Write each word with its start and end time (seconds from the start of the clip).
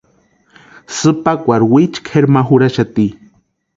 Sïpakwarhi 0.95 1.67
wichu 1.73 1.99
kʼeri 2.07 2.27
ma 2.33 2.41
jurhaxati. 2.47 3.05